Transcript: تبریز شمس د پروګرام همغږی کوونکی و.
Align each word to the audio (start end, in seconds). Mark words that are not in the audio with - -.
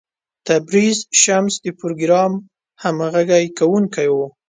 تبریز 0.47 0.99
شمس 1.21 1.53
د 1.65 1.67
پروګرام 1.79 2.31
همغږی 2.83 3.45
کوونکی 3.57 4.07
و. 4.11 4.15